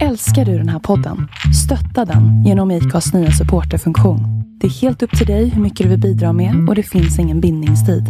[0.00, 1.28] Älskar du den här podden?
[1.64, 4.20] Stötta den genom IKAs nya supporterfunktion.
[4.60, 7.18] Det är helt upp till dig hur mycket du vill bidra med och det finns
[7.18, 8.04] ingen bindningstid.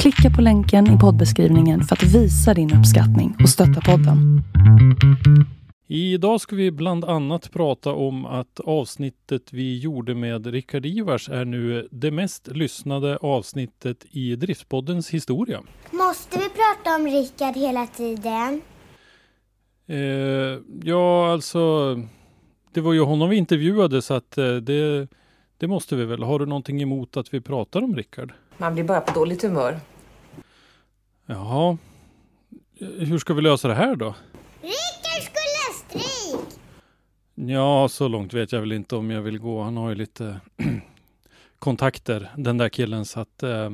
[0.00, 4.42] Klicka på länken i poddbeskrivningen för att visa din uppskattning och stötta podden.
[5.88, 11.44] Idag ska vi bland annat prata om att avsnittet vi gjorde med Rickard Ivars är
[11.44, 15.60] nu det mest lyssnade avsnittet i Driftpoddens historia.
[15.90, 18.60] Måste vi prata om Rickard hela tiden?
[19.90, 21.94] Eh, ja, alltså,
[22.72, 25.08] det var ju honom vi intervjuade så att eh, det,
[25.58, 26.22] det måste vi väl.
[26.22, 28.32] Har du någonting emot att vi pratar om Rickard?
[28.56, 29.80] Man blir bara på dåligt humör.
[31.26, 31.78] Jaha.
[32.80, 34.14] Hur ska vi lösa det här då?
[34.60, 36.60] Rickard skulle ha stryk!
[37.34, 39.62] Ja, så långt vet jag väl inte om jag vill gå.
[39.62, 40.40] Han har ju lite
[41.58, 43.70] kontakter, den där killen, så att eh,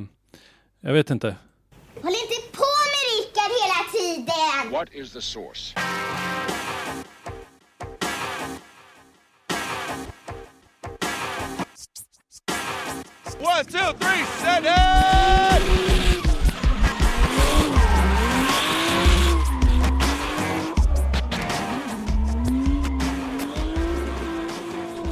[0.80, 1.36] jag vet inte.
[2.02, 3.80] Håll inte på med Rickard hela
[4.84, 5.74] What is the source?
[13.40, 14.70] One, two, three, set it!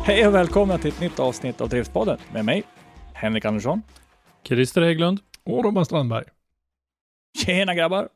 [0.05, 2.63] Hej och välkomna till ett nytt avsnitt av Driftspodden med mig,
[3.13, 3.83] Henrik Andersson.
[4.45, 5.21] Christer Hägglund.
[5.45, 6.25] Och Robban Strandberg.
[7.39, 8.09] Tjena grabbar!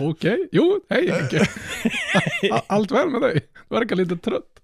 [0.00, 1.46] Okej, jo, hej Henke.
[2.66, 3.48] Allt väl med dig?
[3.68, 4.60] Du verkar lite trött.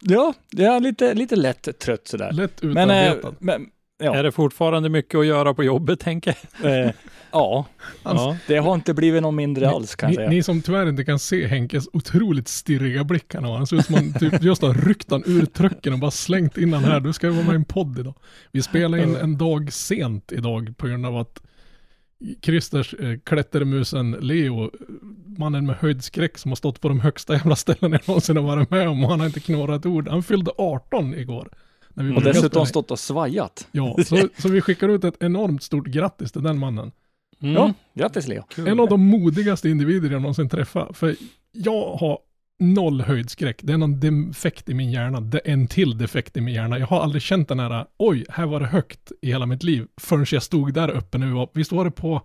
[0.00, 2.32] Ja, jag är lite, lite lätt trött sådär.
[2.32, 3.36] Lätt Men, eh, utarbetad.
[3.40, 6.84] men ja, Är det fortfarande mycket att göra på jobbet, tänker jag?
[6.86, 6.90] eh,
[7.32, 7.66] ja,
[8.04, 8.36] Ja.
[8.46, 10.30] det har inte blivit någon mindre alls kan jag ni, säga.
[10.30, 13.56] ni som tyvärr inte kan se Henkes otroligt stirriga blick han har.
[13.56, 16.58] Han ser ut som han typ just har ryckt han ur trucken och bara slängt
[16.58, 17.00] in han här.
[17.00, 18.14] Du ska vara med i en podd idag.
[18.52, 21.42] Vi spelar in en dag sent idag på grund av att
[22.42, 24.70] Christers eh, klättermusen Leo,
[25.38, 28.70] mannen med höjdskräck som har stått på de högsta jävla ställen jag någonsin har varit
[28.70, 30.08] med om och han har inte knorrat ord.
[30.08, 31.48] Han fyllde 18 igår.
[31.94, 33.68] När vi Och dessutom stått och svajat.
[33.72, 36.92] Ja, så, så vi skickar ut ett enormt stort grattis till den mannen.
[37.40, 37.54] Mm.
[37.54, 38.44] Ja, grattis Leo.
[38.66, 40.96] En av de modigaste individer jag någonsin träffat.
[40.96, 41.16] För
[41.52, 42.18] jag har
[42.58, 43.60] noll höjdskräck.
[43.62, 45.20] Det är någon defekt i min hjärna.
[45.20, 46.78] Det är en till defekt i min hjärna.
[46.78, 49.86] Jag har aldrig känt den här, oj, här var det högt i hela mitt liv.
[50.00, 52.22] Förrän jag stod där uppe var, visst var det på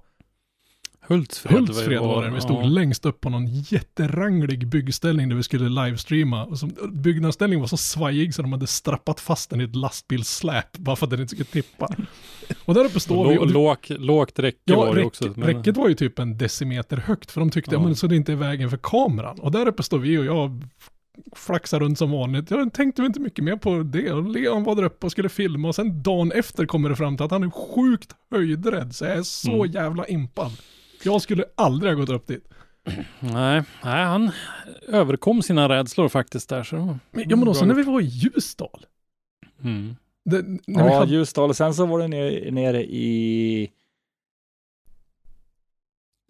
[1.08, 2.30] Hultsfred, Hultsfred var det.
[2.32, 2.68] Vi stod ja.
[2.68, 6.46] längst upp på någon jätteranglig byggställning där vi skulle livestreama.
[6.46, 10.78] Och som, byggnadsställningen var så svajig så de hade strappat fast den i ett lastbilssläp
[10.78, 11.88] bara för att den inte skulle tippa.
[12.66, 13.38] Och där uppe står vi.
[13.38, 15.34] Och det- lågt, lågt räcke Ja, var det också.
[15.36, 17.84] men- räcket var ju typ en decimeter högt för de tyckte, ja.
[17.84, 19.40] men så det inte är vägen för kameran.
[19.40, 20.64] Och där uppe står vi och jag
[21.36, 22.52] flaxar runt som vanligt.
[22.52, 24.12] Jag tänkte väl inte mycket mer på det.
[24.12, 27.18] Och Leon var där uppe och skulle filma och sen dagen efter kommer det fram
[27.18, 28.96] till att han är sjukt höjdrädd.
[28.96, 29.72] Så jag är så Mm.
[29.72, 30.52] jävla impad.
[31.04, 32.48] Jag skulle aldrig ha gått upp dit.
[33.20, 34.32] Nej, nej, han
[34.88, 36.64] överkom sina rädslor faktiskt där.
[36.64, 36.76] Så.
[37.12, 38.86] Men, ja men också när vi var i Ljusdal.
[39.64, 39.96] Mm.
[40.26, 43.72] Det, när vi Ja, hade, Ljusdal och sen så var du nere, nere i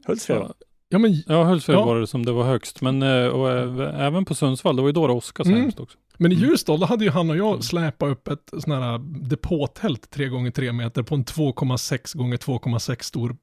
[0.07, 0.53] Hultsfred va?
[0.89, 1.85] ja men, Ja, Hultsfred Ja.
[1.85, 2.81] var det som det var högst.
[2.81, 5.61] Men eh, och, eh, även på Sundsvall, det var ju då det åskade Mm.
[5.61, 5.97] hemskt också.
[6.17, 6.49] men i Mm.
[6.49, 10.51] Ljusdal då hade ju han och jag släpat upp ett sån här depåtält 3 gånger
[10.51, 13.35] 3 meter på en 2,6 gånger 2,6 stor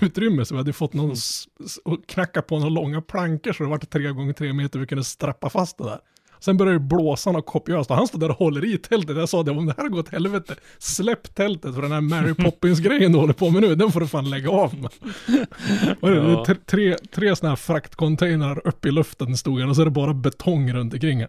[0.00, 0.44] utrymme.
[0.44, 1.16] Så vi hade fått någon Mm.
[1.84, 5.04] och knacka på några långa plankor så det var 3 gånger 3 meter vi kunde
[5.04, 5.98] strappa fast det där.
[6.40, 9.16] Sen började det blåsa något kopiöst och han stod där och håller i tältet.
[9.16, 12.34] Jag sa det, om det här går åt helvete, släpp tältet för den här Mary
[12.44, 14.90] Poppins-grejen du håller på med nu, den får du fan lägga av med.
[16.00, 16.44] Och det, Ja.
[16.48, 19.90] det, tre, tre sådana här fraktcontainrar upp i luften stod han och så är det
[19.90, 21.28] bara betong runt omkring han.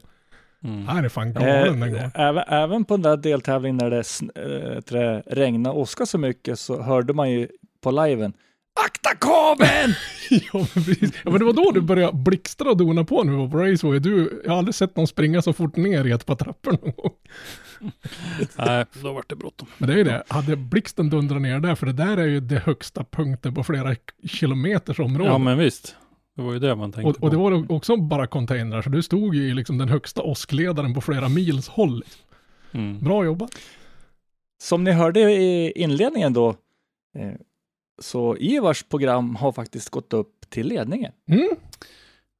[0.63, 0.87] Mm.
[0.87, 2.11] Han är fan galen den gången.
[2.15, 4.03] även, även på den där deltävlingen när det,
[4.35, 7.47] äh, det regnade åskade så mycket så hörde man ju
[7.83, 8.33] på liven
[8.85, 9.93] Akta kabeln!
[10.29, 11.13] ja, men precis.
[11.23, 13.57] ja, men det var då du började blixtra och dona på när vi var på
[13.57, 13.99] Raceway.
[13.99, 16.91] Du, jag har aldrig sett någon springa så fort ner i ett par trappor någon
[16.97, 17.13] gång.
[18.57, 19.67] Nej, då var det bråttom.
[19.77, 22.39] Men det är ju det, hade blixten dundrat ner där, för det där är ju
[22.39, 25.29] det högsta punkten på flera kilometers område.
[25.29, 25.95] Ja, men visst.
[26.35, 27.43] Det var ju det man tänkte och, och det på.
[27.43, 31.29] var också bara containrar, så du stod ju i liksom den högsta åskledaren på flera
[31.29, 32.03] mils håll.
[32.71, 32.99] Mm.
[32.99, 33.51] Bra jobbat.
[34.61, 36.49] Som ni hörde i inledningen då,
[37.15, 37.33] eh,
[38.03, 41.11] så Ivars program har faktiskt gått upp till ledningen.
[41.27, 41.49] Mm.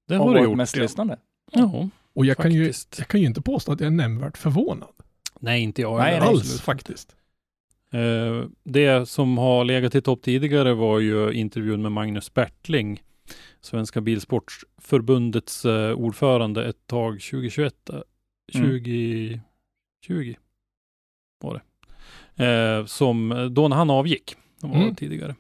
[0.07, 0.57] Det har det gjort.
[0.57, 0.81] mest ja.
[0.81, 1.17] lyssnande.
[1.51, 4.89] Ja, Och jag kan, ju, jag kan ju inte påstå att jag är nämnvärt förvånad.
[5.39, 6.61] Nej, inte jag Nej, Alls absolut.
[6.61, 7.15] faktiskt.
[7.91, 13.03] Eh, det som har legat i topp tidigare var ju intervjun med Magnus Bertling,
[13.61, 17.95] Svenska Bilsportförbundets eh, ordförande ett tag 2021, eh,
[18.55, 18.69] Mm.
[18.69, 20.35] 2020.
[21.41, 21.61] var
[22.35, 22.87] det.
[22.87, 24.35] Som då när han avgick.
[24.71, 24.95] Det var Mm.
[24.95, 25.35] tidigare.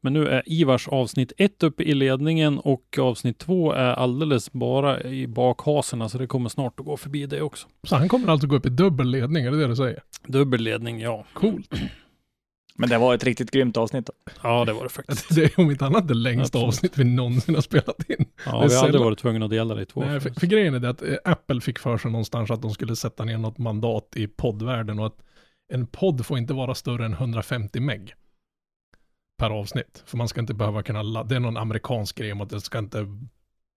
[0.00, 5.02] Men nu är Ivars avsnitt ett uppe i ledningen och avsnitt två är alldeles bara
[5.02, 7.68] i bakhaserna så det kommer snart att gå förbi det också.
[7.82, 10.02] Så han kommer alltså gå upp i dubbel ledning, är det det du säger?
[10.26, 11.24] Dubbelledning, ja.
[11.32, 11.74] Coolt.
[12.80, 14.06] Men det var ett riktigt grymt avsnitt.
[14.06, 14.12] Då.
[14.42, 15.28] Ja, det var det faktiskt.
[15.34, 16.68] Det är om inte annat det längsta Absolut.
[16.68, 18.24] avsnitt vi någonsin har spelat in.
[18.46, 20.00] Ja, vi har aldrig varit tvungna att dela det i två.
[20.00, 22.70] Nej, för, för grejen är det att eh, Apple fick för sig någonstans att de
[22.70, 25.16] skulle sätta ner något mandat i poddvärlden och att
[25.72, 28.14] en podd får inte vara större än 150 meg
[29.38, 30.02] per avsnitt.
[30.06, 32.60] För man ska inte behöva kunna ladda, det är någon amerikansk grej om att det
[32.60, 33.06] ska inte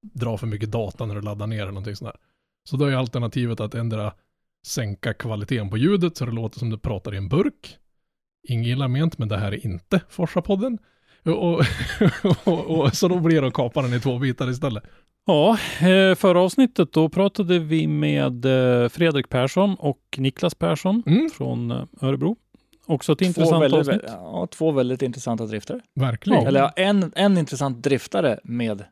[0.02, 2.22] dra för mycket data när du laddar ner eller någonting sånt där.
[2.69, 4.13] Så då är alternativet att ändra
[4.66, 7.78] sänka kvaliteten på ljudet så det låter som du pratar i en burk.
[8.48, 10.78] Inget illa ment, men det här är inte Forsa-podden.
[11.25, 11.66] Och, och,
[12.48, 14.84] och, och, så då blir det att kapa den i två bitar istället.
[15.25, 21.30] Ja, eh, förra avsnittet då pratade vi med eh, Fredrik Persson och Niklas Persson Mm,
[21.30, 22.36] från eh, Örebro.
[22.92, 24.02] Också ett Två intressant väldigt, avsnitt.
[24.08, 25.80] ja, två väldigt intressanta driftare.
[25.96, 26.48] verkligen.
[26.48, 28.84] Eller ja, en, en intressant driftare med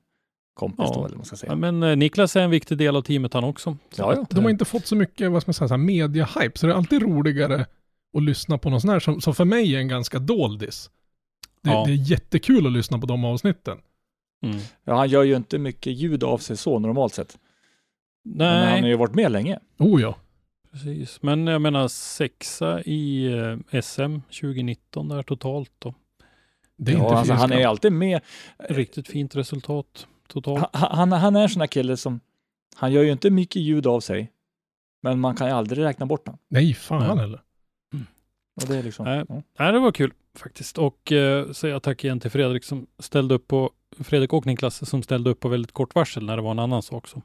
[0.54, 0.94] kompis Ja.
[0.94, 1.52] då, eller vad man ska säga.
[1.52, 3.78] Ja, men eh, Niklas är en viktig del av teamet han också.
[3.92, 4.26] Så Ja, ja.
[4.30, 6.68] De har eh, inte fått så mycket, vad ska man säga, så här media-hype, så
[6.68, 7.66] det är alltid roligare
[8.18, 10.90] att lyssna på någon sån här som, som för mig är en ganska doldis.
[11.64, 11.84] Det, Ja.
[11.86, 13.78] det är jättekul att lyssna på de avsnitten.
[14.46, 14.58] mm.
[14.84, 17.38] Ja, han gör ju inte mycket ljud av sig så normalt sett.
[18.26, 19.60] Men han har Nej, ju varit med länge.
[19.80, 20.16] Oh ja.
[20.72, 21.22] Precis.
[21.22, 23.34] Men jag menar sexa i
[23.72, 25.94] eh, SM 2019 där totalt då.
[26.78, 28.22] Det är ja, inte alltså, han är alltid med.
[28.58, 30.66] Riktigt fint resultat totalt.
[30.74, 32.20] Han, han, han är en sån här kille som,
[32.76, 34.32] han gör ju inte mycket ljud av sig,
[35.02, 36.40] men man kan ju aldrig räkna bort honom.
[36.48, 37.26] Nej, fan Nej.
[37.26, 37.42] eller.
[38.64, 39.26] Och det är liksom, Nej.
[39.58, 39.72] ja.
[39.72, 40.78] Det var kul faktiskt.
[40.78, 45.04] Och eh, säga tack igen till Fredrik som ställde upp på Fredrik och Niklas som
[45.04, 47.22] ställde upp på väldigt kort varsel när det var en annan sak som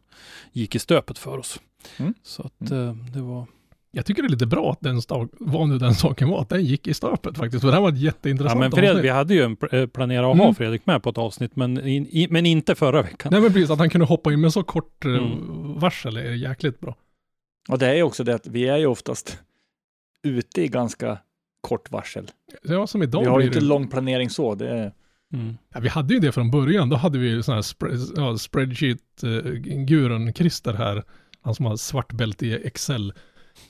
[0.52, 1.60] gick i stöpet för oss.
[1.96, 2.14] Mm.
[2.22, 3.46] Så att eh, det var
[3.90, 6.48] Jag tycker det är lite bra att den sta- vad nu den saken var, att
[6.48, 7.60] den gick i stöpet faktiskt.
[7.60, 9.12] För det här var ett Ja, jätteintressant men Fredrik, vi avsnitt.
[9.12, 10.54] hade ju en, eh, planerat att ha Mm.
[10.54, 13.32] Fredrik med på ett avsnitt, men, in, i, men inte förra veckan.
[13.32, 15.78] Nej men precis, att han kunde hoppa in med så kort eh, Mm.
[15.78, 16.96] varsel är jäkligt bra.
[17.68, 19.38] Och det är ju också det att vi är ju oftast
[20.24, 21.18] ute i ganska
[21.60, 22.30] kort varsel.
[22.62, 24.54] Ja, som idag vi har ju inte det- lång planering så.
[24.54, 24.92] Det är,
[25.32, 25.56] Mm.
[25.74, 26.88] Ja, vi hade ju det från början.
[26.88, 31.02] Då hade vi ju sån här spre- ja, spreadsheet-gurun Christer här.
[31.40, 33.12] Han som har svart bälte i Excel.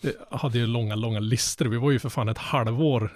[0.01, 1.65] Det hade ju långa, långa listor.
[1.67, 3.11] Vi var ju för fan ett halvår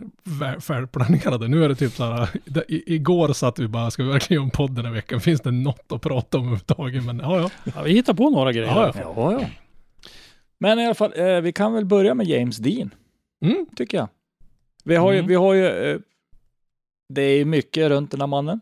[0.61, 1.49] färdigplanerade.
[1.49, 2.29] Nu är det typ så här,
[2.69, 5.21] i, igår satt vi bara, ska vi verkligen göra en podd den här veckan?
[5.21, 7.05] Finns det något att prata om överhuvudtaget?
[7.05, 7.51] Men ja, ja.
[7.77, 8.67] Ja, vi hittar på några grejer.
[8.67, 9.47] Ja, Ja, ja, ja.
[10.61, 12.91] Men i alla fall, eh, vi kan väl börja med James Dean,
[13.41, 14.09] Mm, tycker jag.
[14.85, 15.29] Vi har ju, Mm.
[15.29, 15.99] vi har ju eh,
[17.09, 18.61] det är mycket runt den här mannen.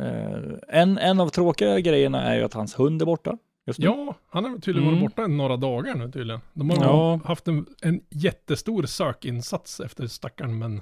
[0.00, 0.38] Eh,
[0.68, 3.38] en, en av tråkiga grejerna är ju att hans hund är borta.
[3.66, 3.84] Just nu.
[3.86, 5.00] ja, han har tydligen Mm.
[5.00, 6.40] varit borta några dagar nu tydligen.
[6.52, 7.20] De har Ja.
[7.24, 10.80] haft en, en jättestor sökinsats efter stackaren, men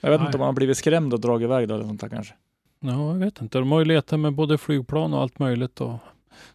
[0.00, 0.26] Jag vet Nej.
[0.26, 2.34] inte om han har blivit skrämd och dragit iväg då eller sånt där kanske.
[2.80, 3.58] Ja, jag vet inte.
[3.58, 5.98] De har ju letat med både flygplan och allt möjligt och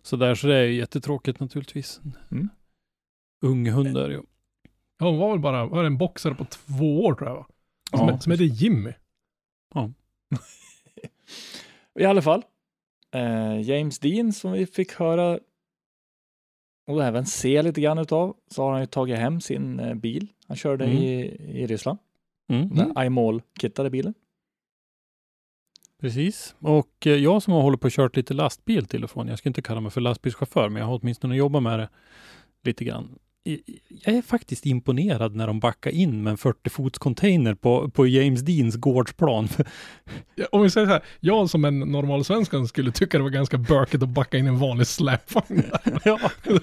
[0.02, 2.02] så där, så det är ju jättetråkigt naturligtvis.
[2.32, 2.50] Mm.
[3.42, 4.22] Ung hund är ju.
[5.02, 7.46] Ja, hon var väl bara, var en boxare på två år tror jag va?
[7.98, 8.20] Som, Ja.
[8.20, 8.94] som heter Jimmy.
[12.00, 12.44] I alla fall,
[13.12, 15.40] eh, James Dean som vi fick höra
[16.88, 20.28] och även se lite grann utav, så har han ju tagit hem sin eh, bil.
[20.48, 20.98] Han körde Mm.
[20.98, 21.22] i,
[21.62, 22.00] i Ryssland,
[22.50, 22.70] Mm.
[22.76, 24.14] den iMall-kittade bilen.
[26.02, 26.56] Precis.
[26.60, 29.38] Och eh, jag som har hållit på och kört lite lastbil till och från, jag
[29.40, 31.90] ska inte kalla mig för lastbilschaufför, men jag har åtminstone jobbat med det
[32.64, 33.20] lite grann.
[34.06, 38.42] Jag är faktiskt imponerad när de backar in med en 40-fots container på, på James
[38.42, 39.48] Deans gårdsplan.
[40.36, 43.30] Ja, Om vi säger så här, jag som en normal svenskan skulle tycka det var
[43.30, 45.64] ganska bökigt att backa in en vanlig släpvagn
[46.06, 46.20] ja.
[46.44, 46.62] Hur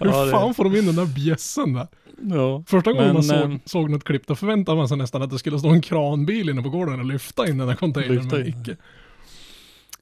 [0.00, 1.86] Ja, det- fan får de in den där bjässen där?
[2.22, 2.64] ja.
[2.66, 5.30] Första gången Men, man såg, ehm, såg något klipp, då förväntade man sig nästan att
[5.30, 8.46] det skulle stå en kranbil inne på gården och lyfta in den där containern, men
[8.48, 8.76] icke.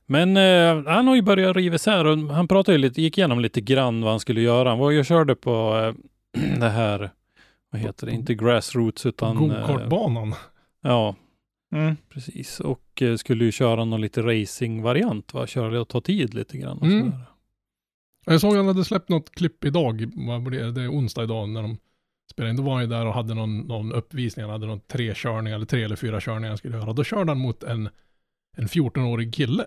[0.07, 3.41] Men eh, han har ju börjat riva isär och han pratade ju lite, gick igenom
[3.41, 4.69] lite grann vad han skulle göra.
[4.69, 6.05] Han var ju och körde på eh,
[6.61, 7.11] det här,
[7.71, 9.37] vad heter det, inte grassroots utan...
[9.37, 10.35] eh, Go-kartbanan.
[10.81, 11.15] ja,
[11.73, 11.97] Mm.
[12.09, 12.61] precis.
[12.61, 15.47] Och eh, skulle ju köra någon lite racing-variant, va?
[15.47, 16.79] Köra och ta tid lite grann.
[16.79, 17.01] Och Mm.
[17.11, 17.21] sådär.
[18.27, 19.99] Jag såg att han hade släppt något klipp idag,
[20.75, 21.77] det är onsdag idag när de
[22.31, 22.57] spelade in.
[22.57, 25.57] Då var han ju där och hade någon, någon uppvisning, han hade någon tre körningar,
[25.57, 26.93] eller tre eller fyra körningar han skulle göra.
[26.93, 27.89] Då körde han mot en,
[28.57, 29.67] en 14-årig kille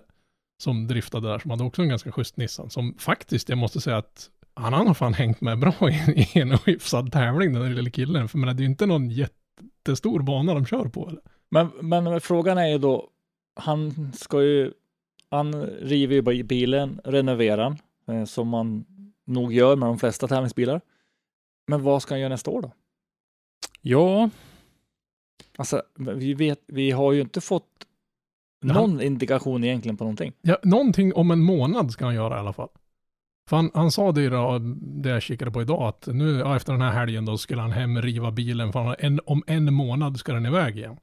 [0.62, 2.70] som driftade där, som hade också en ganska schysst Nissan.
[2.70, 6.58] Som faktiskt, jag måste säga att han har fan hängt med bra i, i en
[6.66, 8.28] hyfsad tävling, den där lilla killen.
[8.28, 11.08] För men det är ju inte någon jättestor bana de kör på.
[11.08, 11.22] Eller?
[11.48, 13.08] Men, men frågan är ju då,
[13.54, 14.72] han ska ju,
[15.30, 18.84] han river ju bilen, renoverar den, eh, som man
[19.24, 20.80] nog gör med de flesta tävlingsbilar.
[21.66, 22.72] Men vad ska han göra nästa år då?
[23.80, 24.30] Ja,
[25.56, 27.86] Alltså, vi, vet, vi har ju inte fått
[28.62, 30.32] någon indikation egentligen på någonting.
[30.42, 32.68] Ja, någonting om en månad ska han göra i alla fall.
[33.56, 36.82] Han, han sa det då, det jag kikade på idag, att nu ja, efter den
[36.82, 40.46] här helgen då skulle han hem riva bilen, för en, om en månad ska den
[40.46, 40.96] iväg igen.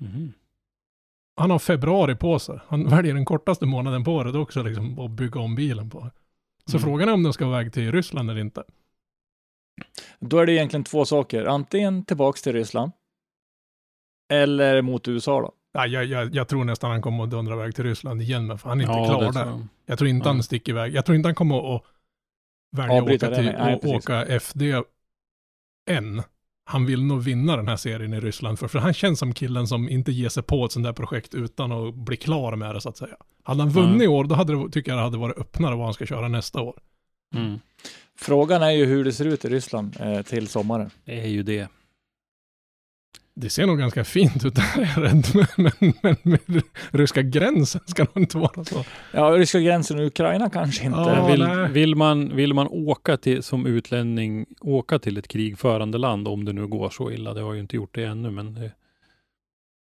[0.00, 0.32] Mhm.
[1.36, 2.58] Han har februari på sig.
[2.66, 6.10] Han väljer den kortaste månaden på året också, liksom, att bygga om bilen på.
[6.66, 6.84] Så Mm.
[6.84, 8.64] frågan är om den ska iväg till Ryssland eller inte.
[10.18, 11.44] Då är det egentligen två saker.
[11.44, 12.92] Antingen tillbaks till Ryssland.
[14.32, 15.52] Eller mot USA då.
[15.72, 18.58] Ja, jag, jag, jag tror nästan han kommer att dundra iväg till Ryssland igen, men
[18.58, 19.46] för han är inte ja, klar det där.
[19.46, 19.66] jag.
[19.86, 20.32] Jag tror inte Ja.
[20.32, 20.94] han sticker iväg.
[20.94, 21.82] Jag tror inte han kommer att
[22.76, 24.82] välja att åka, till, nej, och åka FD
[25.90, 26.22] än.
[26.64, 29.66] Han vill nog vinna den här serien i Ryssland, för, för han känns som killen
[29.66, 32.80] som inte ger sig på ett sånt där projekt utan att bli klar med det
[32.80, 33.16] så att säga.
[33.42, 35.84] Hade han vunnit i år, då hade det, tycker jag det hade varit öppnare vad
[35.84, 36.78] han ska köra nästa år.
[37.34, 37.58] Mm.
[38.18, 40.90] Frågan är ju hur det ser ut i Ryssland eh, till sommaren.
[41.04, 41.68] Det är ju det.
[43.34, 45.26] Det ser nog ganska fint ut där, är jag rädd.
[45.56, 48.84] Men, men, men med ryska gränsen ska nog inte vara så.
[49.12, 50.98] Ja, ryska gränsen och Ukraina kanske inte.
[50.98, 56.28] Ja, vill, vill, man, vill man åka till, som utlänning, åka till ett krigförande land,
[56.28, 58.72] om det nu går så illa, det har ju inte gjort det ännu, men det,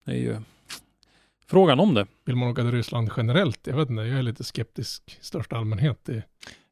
[0.05, 0.37] det är ju
[1.47, 2.07] frågan om det.
[2.25, 3.67] Vill man åka till Ryssland generellt?
[3.67, 6.09] Jag vet inte, jag är lite skeptisk i största allmänhet.
[6.09, 6.23] I,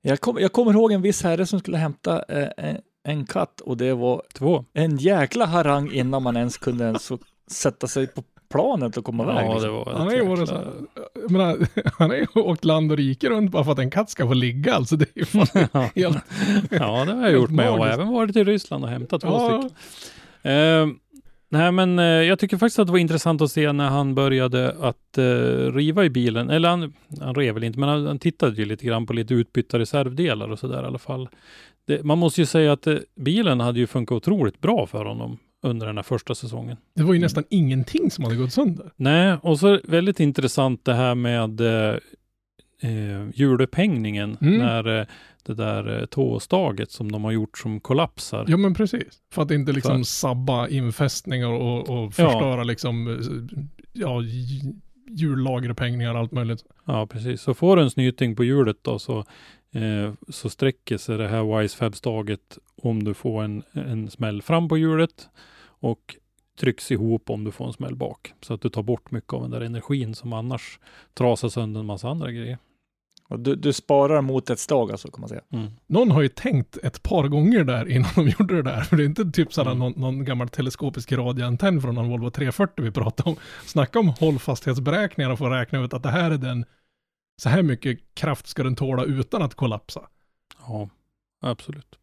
[0.01, 3.77] Jag, kom, jag kommer ihåg en viss herre som skulle hämta eh, en, katt och
[3.77, 4.65] det var Två.
[4.73, 7.11] en jäkla harang innan man ens kunde ens
[7.51, 9.35] sätta sig på planet och komma iväg.
[9.45, 9.61] Ja, liksom.
[9.61, 10.63] det var Han har ju jäkla-
[11.29, 11.57] menar,
[11.99, 14.33] han har ju åkt land och rike runt bara för att en katt ska få
[14.33, 14.73] ligga.
[14.75, 15.89] Alltså det är fan Ja.
[15.95, 16.17] helt...
[16.71, 17.93] Ja, det har jag gjort med och magiskt.
[17.99, 19.77] även varit i Ryssland och hämtat två Ja, stycken.
[20.51, 20.87] Eh,
[21.49, 24.75] nej, men eh, jag tycker faktiskt att det var intressant att se när han började
[24.81, 25.23] att eh,
[25.73, 26.49] riva i bilen.
[26.49, 29.33] Eller han, han rev väl inte, men han, han tittade ju lite grann på lite
[29.33, 31.29] utbytta reservdelar och sådär i alla fall.
[31.87, 35.37] Det, man måste ju säga att eh, bilen hade ju funkat otroligt bra för honom
[35.63, 36.77] under den här första säsongen.
[36.95, 38.91] det var ju nästan ingenting som hade gått sönder.
[38.95, 41.95] Nej, och så väldigt intressant det här med eh,
[42.81, 44.57] eh, hjulupphängningen Mm.
[44.57, 45.05] när eh,
[45.45, 48.45] det där eh, tåstaget som de har gjort som kollapsar.
[48.47, 49.19] Ja men precis.
[49.31, 53.57] För att inte liksom För- sabba infästningar och, och förstöra liksom, eh,
[53.93, 54.73] ja, j-
[55.09, 56.63] hjullagerupphängningar och allt möjligt.
[56.85, 57.41] Ja, precis.
[57.41, 59.25] Så får du en snyting på hjulet då så,
[59.71, 64.77] eh, så sträcker sig det här Wisefab-staget om du får en, en smäll fram på
[64.77, 65.29] hjulet
[65.65, 66.15] och
[66.59, 68.33] trycks ihop om du får en smäll bak.
[68.41, 70.79] Så att du tar bort mycket av den där energin som annars
[71.13, 72.57] trasar sönder en massa andra grejer.
[73.27, 75.41] Och du, du sparar mot ett stag alltså, kan man säga.
[75.53, 75.71] Mm.
[75.87, 78.81] Någon har ju tänkt ett par gånger där innan de gjorde det där.
[78.81, 79.79] För det är inte typ sådär Mm.
[79.79, 83.35] någon, någon gammal teleskopisk radioantenn från någon Volvo 340 vi pratar om.
[83.65, 86.65] Snacka om hållfasthetsberäkningar och få räkna ut att det här är den,
[87.37, 90.01] så här mycket kraft ska den tåla utan att kollapsa.
[90.67, 90.89] Ja,
[91.41, 91.99] absolut.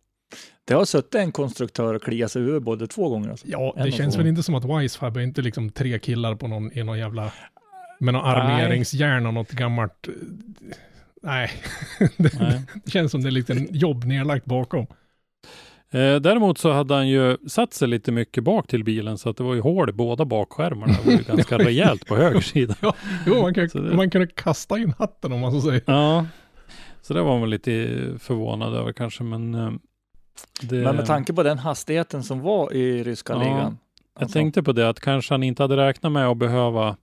[0.65, 3.31] Det har suttit en konstruktör och kliat sig ur både två gånger.
[3.31, 3.47] Alltså.
[3.49, 6.35] Ja, En det och känns väl inte som att Wisefab är inte liksom tre killar
[6.35, 7.33] på någon, i någon jävla,
[7.99, 10.15] med någon armeringsjärn och något gammalt, eh,
[11.23, 11.51] nej.
[12.17, 12.63] det, Nej.
[12.85, 14.87] det känns som det är lite en jobb nedlagt bakom.
[15.95, 19.37] Eh, däremot så hade han ju satt sig lite mycket bak till bilen så att
[19.37, 20.93] det var ju hål i båda bakskärmarna.
[20.93, 22.75] Det var ju ganska rejält på höger sida.
[23.27, 25.83] Jo, man, kan, det- man kunde kasta in hatten om man så säger.
[25.87, 26.27] Ja,
[27.03, 27.71] så det var man lite
[28.19, 29.71] förvånad över kanske, men eh,
[30.63, 33.57] det, Men med tanke på den hastigheten som var i ryska Ja, ligan.
[34.15, 36.97] jag alltså, tänkte på det att kanske han inte hade räknat med att behöva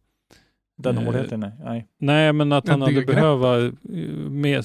[0.77, 1.51] Den eh, hårdheten, nej.
[1.63, 1.88] nej.
[2.00, 4.62] Nej, men att Ja, han hade behöva eh,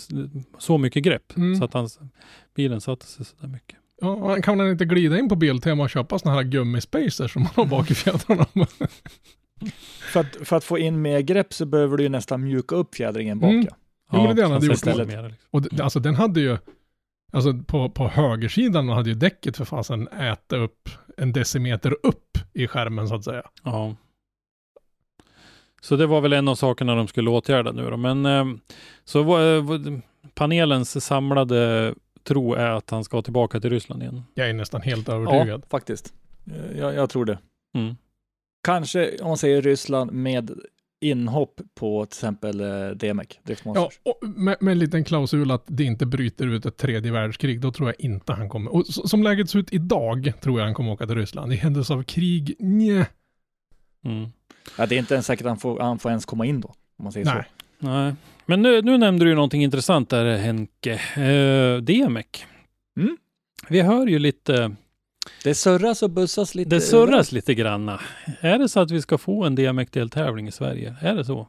[0.58, 1.56] så mycket grepp Mm.
[1.56, 1.98] så att hans,
[2.54, 3.76] bilen satte sig så där mycket.
[4.00, 7.42] Ja, man kan man inte glida in på Biltema och köpa sådana här gummispacers som
[7.42, 8.46] man har bak i fjädrarna?
[10.12, 12.94] För, att, för att få in mer grepp så behöver du ju nästan mjuka upp
[12.94, 13.50] fjädringen bak.
[13.50, 13.66] Mm.
[13.70, 13.76] Ja.
[14.12, 15.08] Jo, men det så hade gjort istället.
[15.08, 15.38] mer, liksom.
[15.50, 16.58] och det, alltså den hade ju,
[17.32, 22.66] alltså på, på högersidan hade ju däcket för fasen ätit upp en decimeter upp i
[22.66, 23.42] skärmen så att säga.
[23.62, 23.94] Ja.
[25.80, 27.96] Så det var väl en av sakerna de skulle åtgärda nu då.
[27.96, 28.44] Men eh,
[29.04, 30.00] så var, eh, var-
[30.34, 34.22] panelens samlade tro är att han ska tillbaka till Ryssland igen.
[34.34, 35.62] Jag är nästan helt ja, övertygad.
[35.70, 36.14] faktiskt.
[36.46, 37.38] Eh, Jag, jag tror det.
[37.74, 37.96] Mm.
[38.64, 40.50] Kanske om man säger Ryssland med
[41.00, 44.00] inhopp på till exempel eh, DMEC, Ja, Driftmonsters.
[44.02, 47.72] och med, med en liten klausul att det inte bryter ut ett tredje världskrig, då
[47.72, 48.74] tror jag inte han kommer.
[48.74, 51.52] Och som läget ser ut idag tror jag han kommer åka till Ryssland.
[51.52, 53.06] I händelse av krig, nja.
[54.04, 54.28] Mm.
[54.78, 56.68] Ja, det är inte ens säkert att han får, han får ens komma in då,
[56.68, 57.44] om man säger Nej.
[57.80, 57.86] så.
[57.86, 58.14] Nej.
[58.46, 60.92] Men nu, nu nämnde du ju någonting intressant där Henke.
[61.16, 62.26] Eh, DMEC.
[62.96, 63.16] Mm.
[63.68, 64.74] Vi hör ju lite,
[65.44, 66.70] Det surras och bussas lite.
[66.70, 68.00] det surras lite granna.
[68.40, 70.96] Är det så att vi ska få en DMEC-deltävling i Sverige?
[71.00, 71.48] Är det så?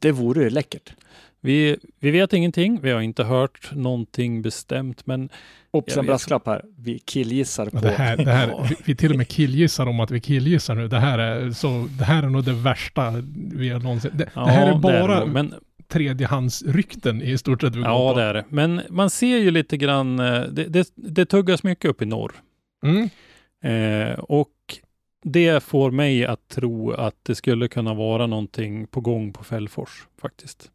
[0.00, 0.94] Det vore ju läckert.
[1.40, 5.28] Vi, vi vet ingenting, vi har inte hört någonting bestämt, men
[5.72, 6.64] Jag en brasklapp här.
[6.78, 7.78] Vi killgissar på...
[7.80, 10.88] Det här, det här, vi, vi till och med killgissar om att vi killgissar nu.
[10.88, 13.10] Det här är, så, det här är nog det värsta
[13.52, 14.10] vi har någonsin...
[14.14, 15.28] Det, ja, det här är det bara nog.
[15.28, 15.54] men,
[15.92, 18.44] tredjehandsrykten i stort sett Ja, det är det.
[18.48, 22.32] Men man ser ju lite grann, eh, det, det, det tuggas mycket upp i norr.
[22.84, 23.08] Mm.
[23.64, 24.50] Eh, och
[25.24, 30.06] det får mig att tro att det skulle kunna vara någonting på gång på Fällfors
[30.20, 30.70] faktiskt.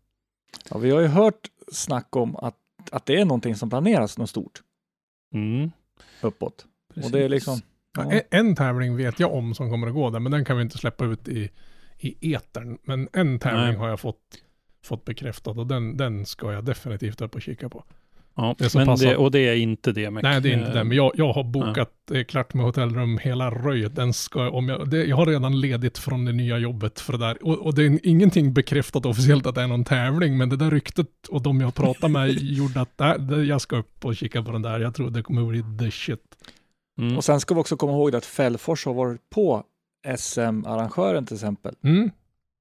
[0.69, 2.55] Ja, vi har ju hört snack om att,
[2.91, 4.61] att det är någonting som planeras något stort
[5.33, 5.71] Mm,
[6.21, 6.65] uppåt.
[6.93, 7.05] precis.
[7.05, 7.53] Och det är liksom...
[7.53, 7.61] Ja,
[7.99, 8.11] Ja.
[8.11, 10.63] en, en tävling vet jag om som kommer att gå där, men den kan vi
[10.63, 11.49] inte släppa ut i,
[11.99, 12.77] i etern.
[12.83, 13.75] Men en tävling Nej.
[13.75, 14.21] har jag fått,
[14.87, 17.83] fått bekräftat och den, den ska jag definitivt upp och kika på.
[18.37, 20.11] Ja, det men det, och det är inte det.
[20.11, 20.21] Mac.
[20.21, 23.51] Nej, det är inte den, men jag, jag har bokat eh, klart med hotellrum hela
[23.51, 23.95] röjet.
[23.95, 27.19] Den ska, om jag, det, jag har redan ledigt från det nya jobbet för det
[27.19, 27.43] där.
[27.43, 30.71] Och, och det är ingenting bekräftat officiellt att det är någon tävling, men det där
[30.71, 34.43] ryktet och de jag pratar med gjorde att det, det, jag ska upp och kika
[34.43, 34.79] på den där.
[34.79, 36.19] Jag tror det kommer bli the shit.
[36.99, 37.17] Mm.
[37.17, 39.63] Och sen ska vi också komma ihåg att Fällfors har varit på
[40.17, 42.11] SM-arrangören till exempel Mm.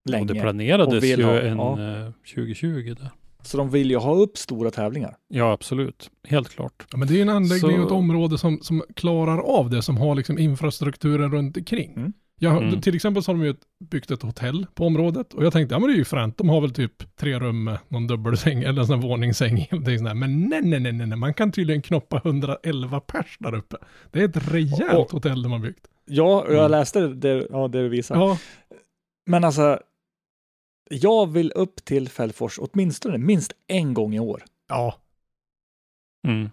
[0.06, 0.26] Och länge.
[0.34, 1.80] det planerades och ju ha- en ja.
[2.06, 3.10] eh, 2020 där.
[3.42, 5.16] Så de vill ju ha upp stora tävlingar.
[5.28, 6.10] Ja, absolut.
[6.28, 6.86] Helt klart.
[6.92, 9.70] Ja, men det är ju en anläggning Så- och ett område som, som klarar av
[9.70, 11.92] det, som har liksom infrastrukturen runt omkring.
[11.96, 12.12] Mm.
[12.38, 12.80] Jag, Mm.
[12.80, 13.54] Till exempel så har de ju
[13.90, 16.48] byggt ett hotell på området och jag tänkte, ja men det är ju fränt, de
[16.48, 19.66] har väl typ tre rum med någon dubbelsäng eller en sån här våningssäng.
[19.70, 23.76] Sån här, men nej, nej, nej, nej, man kan tydligen knoppa 111 pers där uppe.
[24.10, 25.86] Det är ett rejält Och- hotell de har byggt.
[26.06, 26.70] Ja, och jag Mm.
[26.70, 28.20] läste det, ja, det du visade.
[28.20, 28.38] Ja,
[29.26, 29.78] Men alltså,
[30.90, 34.44] jag vill upp till Fällfors åtminstone minst en gång i år.
[34.68, 34.94] ja,
[36.26, 36.50] Mm.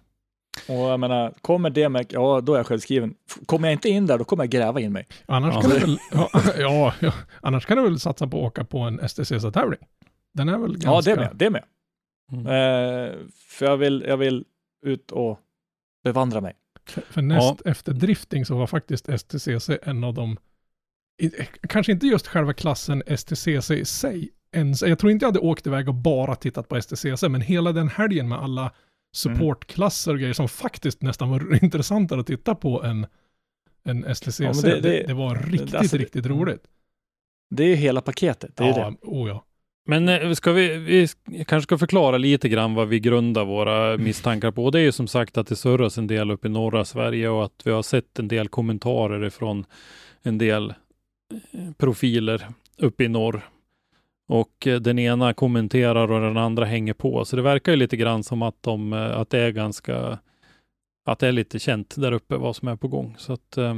[0.68, 3.14] Och jag menar, kommer det med, ja då är jag självskriven.
[3.46, 5.06] Kommer jag inte in där, då kommer jag gräva in mig.
[5.26, 5.60] annars Ja.
[5.60, 7.12] kan du väl, ja, ja, ja,
[7.42, 9.80] annars kan du väl satsa på att åka på en STCC-tävling.
[10.34, 11.10] Den är väl ganska...
[11.10, 11.64] Ja, det med, det med.
[12.32, 12.46] Mm.
[12.46, 14.44] Eh, för jag vill, jag vill
[14.86, 15.40] ut och
[16.04, 16.54] bevandra mig.
[16.86, 20.36] För, för näst efter drifting så var faktiskt STCC en av de,
[21.68, 25.66] kanske inte just själva klassen STCC i sig, ens, jag tror inte jag hade åkt
[25.66, 28.72] iväg och bara tittat på STCC, men hela den helgen med alla
[29.16, 33.06] supportklasser och grejer som faktiskt nästan var intressantare att titta på än,
[33.88, 34.40] än STCC.
[34.40, 36.62] Ja, det, det- det, var riktigt, alltså, riktigt roligt.
[37.50, 38.96] Det är ju hela paketet, det är ja, det.
[39.02, 39.44] oh ja.
[39.86, 41.08] Men eh, ska vi, vi
[41.44, 44.70] kanske ska förklara lite grann vad vi grundar våra misstankar på.
[44.70, 47.44] Det är ju som sagt att det surras en del upp i norra Sverige och
[47.44, 49.64] att vi har sett en del kommentarer ifrån
[50.22, 50.74] en del
[51.76, 52.46] profiler
[52.78, 53.48] uppe i norr.
[54.26, 57.24] Och eh, den ena kommenterar och den andra hänger på.
[57.24, 60.18] Så det verkar ju lite grann som att, de, eh, att det är ganska,
[61.04, 63.14] att det är lite känt där uppe vad som är på gång.
[63.18, 63.76] Så att eh,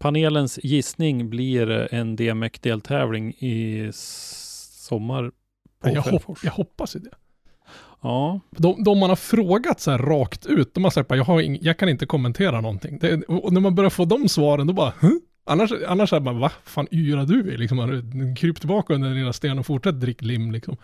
[0.00, 5.32] panelens gissning blir en DMEC-deltävling i sommar
[5.82, 7.14] på Jag, hopp, jag hoppas ju det.
[8.00, 11.24] Ja, De, de man har frågat så här rakt ut, de har sagt bara, jag,
[11.24, 12.98] har ing, jag kan inte kommentera någonting.
[12.98, 15.18] Det, och när man börjar få de svaren, då bara, huh?
[15.48, 17.56] Annars, annars är man, va fan yrar du i?
[17.56, 20.76] Liksom, kryp tillbaka under den lilla stenen och fortsätt drick lim liksom.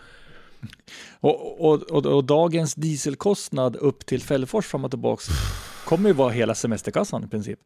[1.19, 5.27] Och, och, och, och dagens dieselkostnad upp till Fällfors fram och tillbaks
[5.85, 7.59] kommer ju vara hela semesterkassan i princip.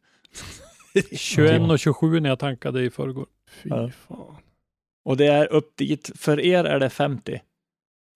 [1.12, 3.26] 21 och 27 när jag tankade i förrgår.
[3.50, 3.90] Fy Ja.
[4.08, 4.36] fan.
[5.04, 7.40] Och det är upp dit, för er är det 50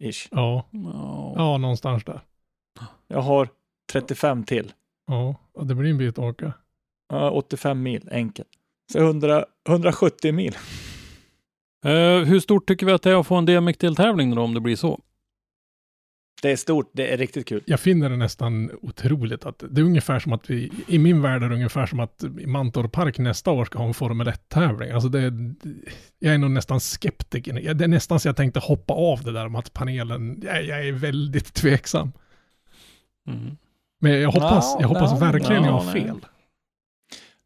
[0.02, 0.28] ish.
[0.30, 1.34] Ja, Ja.
[1.36, 2.20] ja, någonstans där.
[3.08, 3.48] Jag har
[3.92, 4.72] 35 till.
[5.06, 6.52] Ja, det blir en bit att åka.
[7.08, 8.48] Ja, 85 mil enkelt.
[8.94, 10.56] Så 100, 170 mil.
[11.84, 14.60] Eh, hur stort tycker vi att det är att få en DMX-deltävling då om det
[14.60, 15.00] blir så?
[16.42, 17.62] Det är stort, det är riktigt kul.
[17.66, 21.42] Jag finner det nästan otroligt att det är ungefär som att vi, i min värld
[21.42, 24.90] är det ungefär som att Mantorp Park nästa år ska ha en Formel 1-tävling.
[24.90, 25.32] Alltså det,
[26.18, 27.74] jag är nog nästan skeptiker.
[27.74, 30.88] Det är nästan så jag tänkte hoppa av det där om att panelen, jag, jag
[30.88, 32.12] är väldigt tveksam.
[33.28, 33.56] Mm.
[34.00, 36.02] Men jag hoppas, Ja, jag hoppas ja, verkligen jag ja, har nej.
[36.02, 36.20] fel.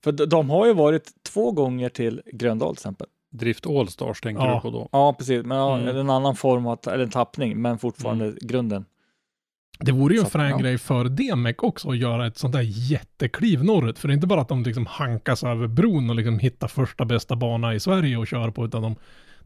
[0.04, 3.06] För de, de har ju varit två gånger till Gröndal till exempel.
[3.30, 4.54] Drift Allstars tänker Ja.
[4.54, 4.88] du på då?
[4.92, 5.44] Ja, precis.
[5.44, 5.96] Men ja, Mm.
[5.96, 8.84] en annan form, av, eller en tappning, men fortfarande grunden.
[9.80, 10.56] Det vore ju en frän ja.
[10.58, 13.98] grej för DMEC också att göra ett sånt där jättekliv norrut.
[13.98, 17.04] För det är inte bara att de liksom hankas över bron och liksom hittar första
[17.04, 18.96] bästa bana i Sverige och kör på, utan de,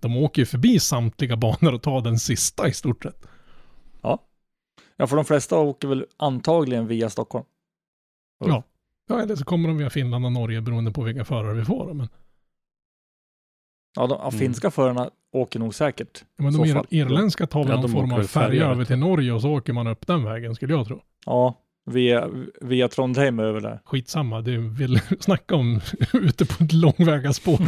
[0.01, 3.27] de åker ju förbi samtliga banor och tar den sista i stort sett.
[4.97, 7.45] Ja, för de flesta åker väl antagligen via Stockholm.
[8.45, 8.63] Ja.
[9.09, 11.95] Ja, eller så kommer de via Finland och Norge beroende på vilka förare vi får.
[11.95, 12.09] Men,
[13.97, 14.39] Ja, de ja, Mm.
[14.39, 16.25] finska förarna åker nog säkert.
[16.37, 19.33] ja, men de ir- irländska tar väl Ja, någon form av färja, över till Norge
[19.33, 21.03] och så åker man upp den vägen skulle jag tro.
[21.27, 22.29] Ja, via,
[22.61, 23.81] via Trondheim över där.
[23.85, 25.81] Skitsamma, det vill snacka om
[26.15, 27.59] ute på ett långväga spår.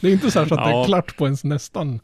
[0.00, 0.82] Det är inte så här så att det Ja.
[0.82, 2.00] är klart på ens nästan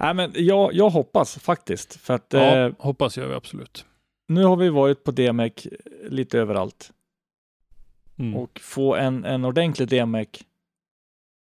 [0.00, 3.84] Nej, men jag, jag hoppas faktiskt, för att Ja, eh, hoppas jag absolut.
[4.28, 5.52] nu har vi varit på DMEC
[6.08, 6.90] lite överallt
[8.16, 8.36] Mm.
[8.36, 10.28] och få en, en ordentlig DMEC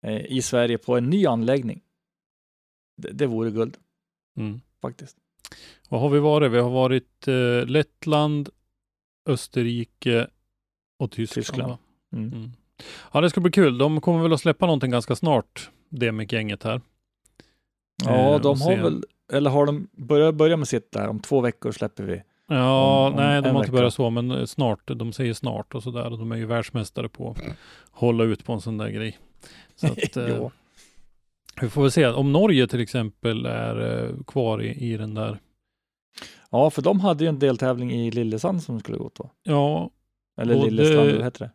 [0.06, 1.82] eh, i Sverige på en ny anläggning.
[2.98, 3.78] Det, det vore guld
[4.38, 4.62] Mm.
[4.82, 5.18] faktiskt.
[5.90, 6.52] Vad har vi varit?
[6.52, 8.50] Vi har varit eh, Lettland,
[9.30, 10.28] Österrike
[11.00, 11.46] och Tyskland.
[11.46, 11.78] Tyskland.
[12.14, 12.34] Mm.
[12.34, 12.52] Mm.
[13.14, 13.78] Ja, det ska bli kul.
[13.78, 16.82] De kommer väl att släppa någonting ganska snart, DMX-gänget här.
[18.06, 18.82] Ja, Eh, de har se.
[18.82, 19.04] väl,
[19.34, 22.24] eller har de börjat börja med sitt där, om två veckor släpper vi.
[22.48, 24.80] Ja, Om- om nej, de har inte börjat så, men snart.
[24.86, 26.10] De säger snart och sådär.
[26.10, 27.42] De är ju världsmästare på att
[27.92, 29.18] hålla ut på en sån där grej.
[29.76, 30.50] Så att, eh,
[31.62, 32.06] vi får väl se.
[32.08, 35.40] Om Norge till exempel är eh, kvar i, i den där.
[36.50, 39.30] Ja, för de hade ju en deltävling i Lillesand som skulle gått då.
[39.44, 39.90] Ja,
[40.42, 41.52] Eller Lillestrand, det- vad heter det?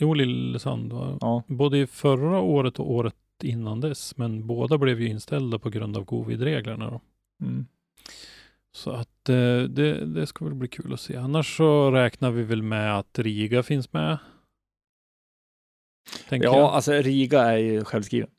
[0.00, 0.92] jo, Lillesand.
[0.92, 1.18] va?
[1.20, 4.16] Ja, Både förra året och året innan dess.
[4.16, 6.90] Men båda blev ju inställda på grund av covid-reglerna.
[6.90, 7.00] Då.
[7.46, 7.66] mm.
[8.74, 11.16] Så att eh, det, det ska väl bli kul att se.
[11.16, 14.18] Annars så räknar vi väl med att Riga finns med.
[16.28, 16.64] Tänker ja jag.
[16.70, 18.30] alltså Riga är ju självskriven.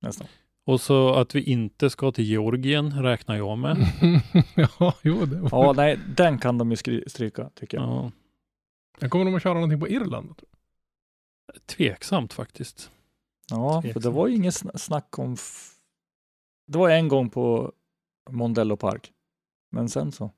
[0.00, 0.26] Nästan.
[0.66, 3.76] Och så att vi inte ska till Georgien räknar jag med.
[4.80, 5.48] ja, jo, det var...
[5.66, 7.86] Ja, nej, den kan de ju stryka tycker jag.
[7.88, 8.10] Ja,
[8.98, 10.42] Jag kommer de att köra någonting på Irland?
[11.66, 12.90] tveksamt faktiskt.
[13.50, 14.14] Ja, för det Tveksamt.
[14.16, 15.32] var ju inget sn- snack om...
[15.32, 15.72] F-
[16.66, 17.72] det var en gång på
[18.30, 19.12] Mondello Park.
[19.70, 20.30] Men sen så.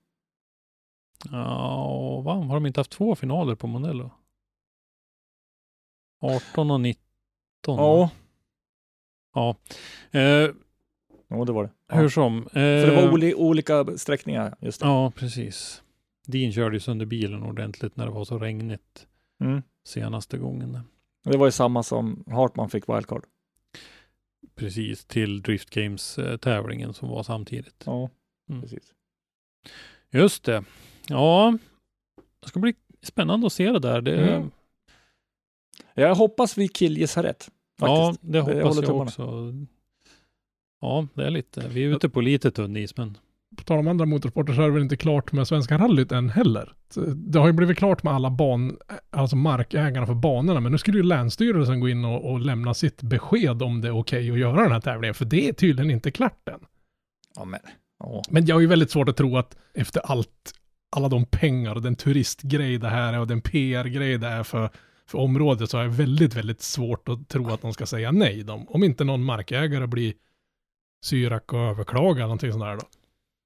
[1.30, 2.32] Ja, va?
[2.34, 4.10] Har de inte haft två finaler på Mondello?
[6.20, 6.98] 18 och 19.
[7.64, 8.10] Ja,
[9.34, 9.56] Ja.
[10.10, 10.48] Eh,
[11.30, 11.70] jo, det var det.
[11.88, 11.94] Ja.
[11.96, 12.38] hur som.
[12.38, 14.86] Eh, För det var oli- olika sträckningar, just det.
[14.86, 15.82] Ja, precis.
[16.26, 19.06] Din körde ju sönder bilen ordentligt när det var så regnigt
[19.40, 19.62] Mm.
[19.84, 20.78] senaste gången.
[21.24, 23.24] Det var ju samma som Hartman fick wildcard.
[24.54, 27.82] Precis, till Drift Games-tävlingen som var samtidigt.
[27.86, 28.10] Ja,
[28.48, 28.62] Mm.
[28.62, 28.94] precis.
[30.10, 30.64] Just det.
[31.08, 31.58] Ja,
[32.42, 34.00] det ska bli spännande att se det där.
[34.00, 34.50] Det, Mm.
[35.94, 37.50] Jag hoppas vi killgissar rätt.
[37.80, 38.32] ja, Faktiskt.
[38.32, 39.02] det Jag hoppas jag tummarna.
[39.02, 39.52] också.
[40.80, 41.68] Ja, det är lite.
[41.68, 43.18] Vi är ute på lite tunn is, men
[43.56, 46.30] På tal om andra motorsporter så är det väl inte klart med Svenska rallyt än
[46.30, 46.74] heller.
[47.14, 48.78] Det har ju blivit klart med alla ban,
[49.10, 53.02] alltså markägarna för banorna, men nu skulle ju Länsstyrelsen gå in och, och lämna sitt
[53.02, 56.10] besked om det är okej att göra den här tävlingen, för det är tydligen inte
[56.10, 56.60] klart än.
[57.36, 57.60] Ja, men.
[58.00, 58.22] Ja.
[58.30, 60.52] Men jag har ju väldigt svårt att tro att efter allt,
[60.96, 64.70] alla de pengar och den turistgrej det här är och den PR-grej det är för,
[65.06, 68.42] för området så är det väldigt, väldigt svårt att tro att de ska säga nej.
[68.42, 70.12] De, om inte någon markägare blir
[71.04, 72.82] syrak och överklagar någonting sånt där då.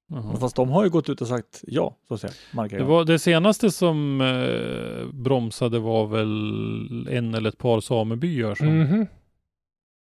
[0.07, 0.37] jaha.
[0.39, 2.33] Fast de har ju gått ut och sagt ja, så att säga.
[2.69, 8.79] det, var, det senaste som eh, bromsade var väl en eller ett par samebyar som
[8.79, 9.07] Mhm.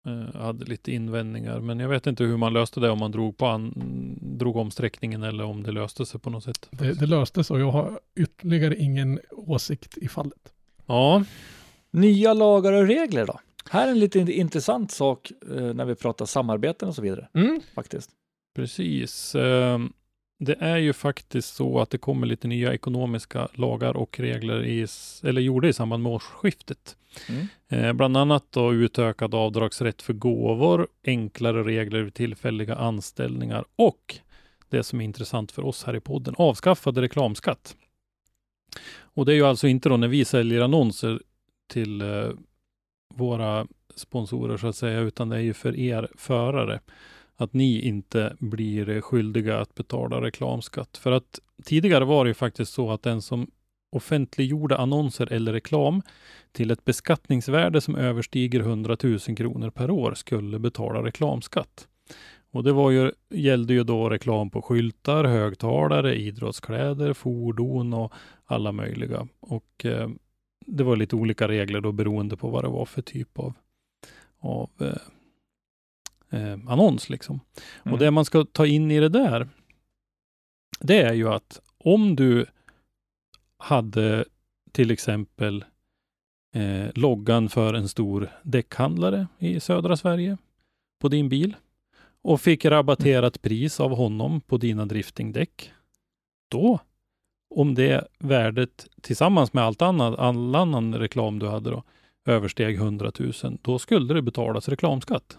[0.05, 1.59] Eh, hade lite invändningar.
[1.59, 3.73] Men jag vet inte hur man löste det, om man drog, på an,
[4.21, 6.67] drog om sträckningen eller om det löste sig på något sätt.
[6.71, 10.53] Det, det löstes och jag har ytterligare ingen åsikt i fallet.
[10.85, 11.23] Ja,
[11.91, 13.39] Nya lagar och regler då?
[13.69, 17.61] Här är en lite intressant sak eh, när vi pratar samarbeten och så vidare, Mm.
[17.75, 18.09] faktiskt.
[18.55, 19.35] Precis.
[20.45, 24.87] Det är ju faktiskt så att det kommer lite nya ekonomiska lagar och regler i,
[25.23, 26.97] eller gjorde i samband med årsskiftet.
[27.29, 27.47] Mm.
[27.67, 34.19] Eh, Bland annat då utökad avdragsrätt för gåvor, enklare regler vid tillfälliga anställningar och
[34.69, 37.75] det som är intressant för oss här i podden, avskaffad reklamskatt.
[38.99, 41.21] Och det är ju alltså inte då när vi säljer annonser
[41.67, 42.29] till eh,
[43.15, 46.79] våra sponsorer så att säga, utan det är ju för er förare
[47.35, 50.97] att ni inte blir skyldiga att betala reklamskatt.
[50.97, 53.47] För att tidigare var det ju faktiskt så att den som
[53.91, 56.01] offentliggjorde annonser eller reklam
[56.51, 61.87] till ett beskattningsvärde som överstiger 100 000 kronor per år skulle betala reklamskatt.
[62.51, 68.13] Och det var ju, gällde ju då reklam på skyltar, högtalare, idrottskläder, fordon och
[68.45, 69.27] alla möjliga.
[69.39, 70.09] Och eh,
[70.65, 73.53] det var lite olika regler då beroende på vad det var för typ av,
[74.39, 74.87] av eh,
[76.33, 77.09] eh, annons.
[77.09, 77.39] Liksom.
[77.83, 77.93] Mm.
[77.93, 79.49] Och det man ska ta in i det där,
[80.79, 82.45] det är ju att om du
[83.57, 84.25] hade
[84.71, 85.65] till exempel
[86.55, 90.37] eh, loggan för en stor däckhandlare i södra Sverige
[91.01, 91.55] på din bil
[92.21, 95.71] och fick rabatterat pris av honom på dina driftingdäck.
[96.51, 96.79] Då,
[97.55, 101.83] om det värdet tillsammans med allt annat, all annan reklam du hade då,
[102.25, 105.37] översteg 100 000, då skulle det betalas reklamskatt.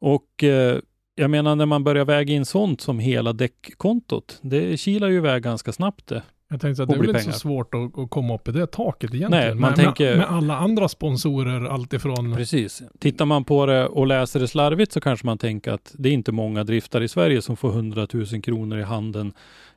[0.00, 0.78] Och eh,
[1.14, 5.42] jag menar när man börjar väga in sånt som hela däckkontot, det kilar ju iväg
[5.42, 7.38] ganska snabbt det Jag tänkte att det är väl blir inte så pengar.
[7.38, 9.44] svårt att, att komma upp i det taket egentligen.
[9.46, 12.34] Nej, man med, tänker- med, alla andra sponsorer alltifrån...
[12.36, 12.82] Precis.
[12.98, 16.12] Tittar man på det och läser det slarvigt så kanske man tänker att det är
[16.12, 19.32] inte många driftare i Sverige som får 100 000 kronor i handen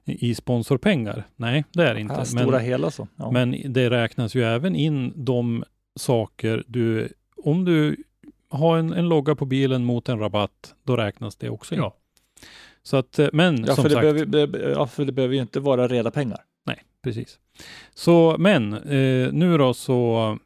[0.06, 1.24] i sponsorpengar.
[1.36, 2.16] Nej, det är det inte.
[2.18, 3.08] Ja, stora hela så.
[3.16, 3.32] Ja.
[3.32, 5.64] Men det räknas ju även in de
[6.00, 7.10] saker du,
[7.44, 7.96] om du
[8.52, 11.82] har en, en logga på bilen mot en rabatt, då räknas det också in.
[11.82, 11.96] Ja.
[12.84, 15.36] Så att, eh, men ja, som för det sagt, behöver, det, ja, för det behöver
[15.36, 16.40] ju inte vara reda pengar.
[16.66, 17.40] nej, precis.
[17.94, 20.38] Så, men eh, nu då så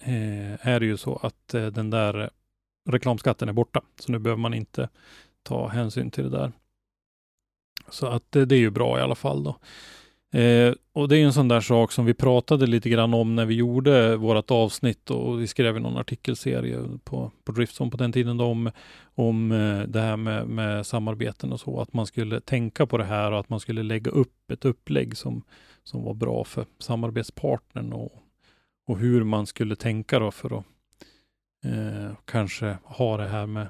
[0.00, 2.30] eh, är det ju så att eh, den där
[2.90, 3.80] reklamskatten är borta.
[3.98, 4.88] Så nu behöver man inte
[5.42, 6.52] ta hänsyn till det där.
[7.88, 9.56] Så att eh, det är ju bra i alla fall då.
[10.32, 13.46] Eh, och det är en sån där sak som vi pratade lite grann om när
[13.46, 18.12] vi gjorde vårt avsnitt och vi skrev i någon artikelserie på, på Driftson på den
[18.12, 18.70] tiden då om,
[19.14, 23.04] om eh, det här med, med samarbeten och så, att man skulle tänka på det
[23.04, 25.42] här och att man skulle lägga upp ett upplägg som,
[25.84, 28.12] som var bra för samarbetspartnern och,
[28.86, 30.64] och hur man skulle tänka då för att
[31.64, 33.66] eh, kanske ha det här med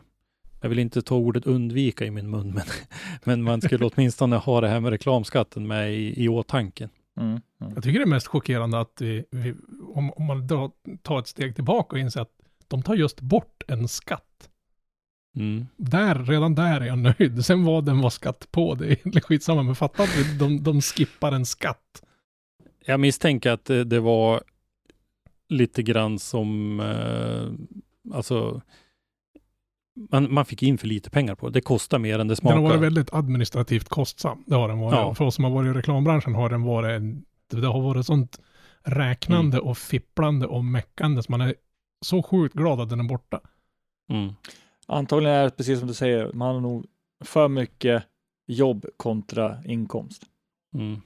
[0.60, 2.64] jag vill inte ta ordet undvika i min mun, men,
[3.24, 6.88] men man skulle åtminstone ha det här med reklamskatten med i, i åtanke.
[7.20, 7.30] Mm.
[7.60, 7.72] Mm.
[7.74, 9.54] Jag tycker det är mest chockerande att vi, vi,
[9.94, 10.70] om, om man drar,
[11.02, 12.32] tar ett steg tillbaka och inser att
[12.68, 14.24] de tar just bort en skatt.
[15.36, 15.66] Mm.
[15.76, 17.44] Där, redan där är jag nöjd.
[17.44, 19.62] Sen vad den var skatt på, det är egentligen skitsamma.
[19.62, 22.02] Men fatta att vi- de, de skippar en skatt.
[22.84, 24.42] Jag misstänker att det, det var
[25.48, 28.60] lite grann som, eh, alltså,
[30.10, 31.52] man, man fick in för lite pengar på det.
[31.52, 32.60] Det kostar mer än det Den har smakar.
[32.60, 34.44] varit väldigt administrativt kostsam.
[34.46, 34.94] Det har den varit.
[34.94, 35.14] Ja.
[35.14, 38.40] För oss som har varit i reklambranschen har den varit, en, det har varit sånt
[38.82, 39.68] räknande Mm.
[39.68, 41.22] och fipplande och meckande.
[41.22, 41.54] Så man är
[42.04, 43.40] så sjukt glad att den är borta.
[44.12, 44.32] Mm.
[44.86, 46.86] Antagligen är det precis som du säger, man har nog
[47.24, 48.04] för mycket
[48.46, 50.22] jobb kontra inkomst.
[50.74, 51.00] Mm.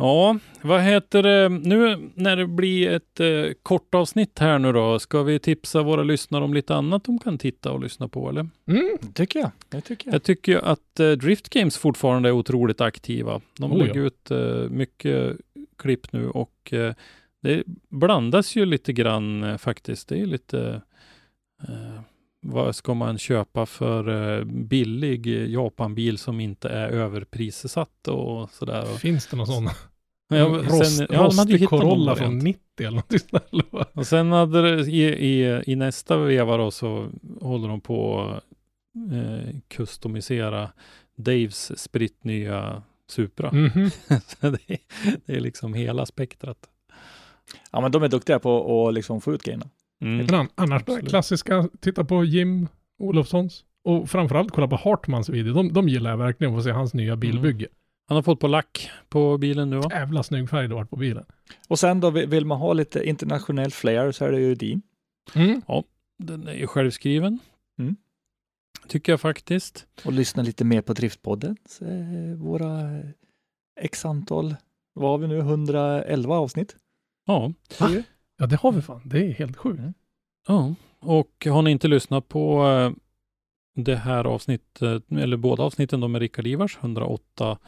[0.00, 1.48] Ja, vad heter det?
[1.48, 6.02] Nu när det blir ett eh, kort avsnitt här nu då, ska vi tipsa våra
[6.02, 8.48] lyssnare om lite annat de kan titta och lyssna på eller?
[8.68, 8.96] Mm.
[9.00, 9.50] Det tycker jag.
[9.68, 10.14] Det tycker jag.
[10.14, 13.40] Jag tycker att eh, Drift Games fortfarande är otroligt aktiva.
[13.58, 14.06] De Oh, lägger ja.
[14.06, 15.36] ut eh, mycket
[15.78, 16.94] klipp nu och eh,
[17.42, 20.08] det blandas ju lite grann eh, faktiskt.
[20.08, 20.82] Det är lite
[21.68, 22.00] eh,
[22.42, 28.84] vad ska man köpa för eh, billig Japanbil som inte är överprissatt och sådär.
[28.84, 29.68] Finns det någon sån
[30.38, 33.88] Ja, rost, sen- ja, de hade ju rostig Corolla från 90 eller något sånt?
[33.94, 37.08] Och sen hade det, i, i, i nästa veva då så
[37.40, 38.42] håller de på att
[39.12, 40.70] eh, customisera
[41.16, 43.52] Daves spritt nya Supra.
[43.52, 43.90] Mhm.
[44.08, 44.78] så det, är,
[45.26, 46.58] det är liksom hela spektrat.
[47.72, 49.66] Ja, men de är duktiga på att liksom få ut grejerna.
[50.02, 50.16] Mm.
[50.26, 51.08] Men an- annars Absolut.
[51.08, 53.64] klassiska, titta på Jim Olofssons.
[53.84, 55.54] Och framförallt kolla på Hartmans video.
[55.54, 57.20] De, de gillar jag verkligen att få se hans nya Mm.
[58.10, 59.88] Han har fått på lack på bilen nu va?
[59.90, 61.24] Jävla snygg färg det varit på bilen.
[61.68, 64.82] Och sen då vill man ha lite internationell flair så är det ju din.
[65.34, 65.62] Mm.
[66.18, 67.38] Den är ju självskriven.
[67.78, 67.96] Mm.
[68.88, 69.86] Tycker jag faktiskt.
[70.04, 71.56] Och lyssna lite mer på Driftpodden.
[71.68, 73.04] Så, eh, våra eh,
[73.80, 74.56] x antal,
[74.92, 76.76] vad har vi nu, 111 avsnitt?
[77.26, 77.52] Ja.
[78.38, 79.02] Ja det har vi fan.
[79.04, 79.78] Det är helt sjukt.
[79.78, 79.94] Mm.
[80.46, 80.74] ja.
[81.00, 82.92] Och har ni inte lyssnat på eh,
[83.84, 87.58] det här avsnittet, eller båda avsnitten då med Rickard Ivars, 108